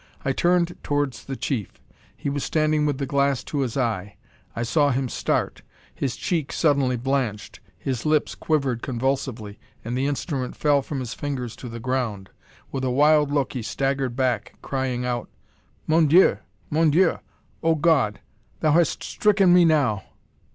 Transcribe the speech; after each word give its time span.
I 0.25 0.31
turned 0.31 0.75
towards 0.81 1.25
the 1.25 1.35
chief. 1.35 1.73
He 2.17 2.27
was 2.27 2.43
standing 2.43 2.87
with 2.87 2.97
the 2.97 3.05
glass 3.05 3.43
to 3.43 3.59
his 3.59 3.77
eye. 3.77 4.15
I 4.55 4.63
saw 4.63 4.89
him 4.89 5.07
start; 5.07 5.61
his 5.93 6.15
cheek 6.15 6.51
suddenly 6.51 6.97
blanched; 6.97 7.59
his 7.77 8.03
lips 8.03 8.33
quivered 8.33 8.81
convulsively, 8.81 9.59
and 9.85 9.95
the 9.95 10.07
instrument 10.07 10.55
fell 10.55 10.81
from 10.81 11.01
his 11.01 11.13
fingers 11.13 11.55
to 11.57 11.69
the 11.69 11.79
ground! 11.79 12.31
With 12.71 12.83
a 12.83 12.89
wild 12.89 13.29
look 13.31 13.53
he 13.53 13.61
staggered 13.61 14.15
back, 14.15 14.55
crying 14.63 15.05
out 15.05 15.29
"Mon 15.85 16.07
Dieu! 16.07 16.39
Mon 16.71 16.89
Dieu! 16.89 17.19
Oh, 17.61 17.75
God! 17.75 18.21
Thou 18.61 18.71
hast 18.71 19.03
stricken 19.03 19.53
me 19.53 19.65
now!" 19.65 20.03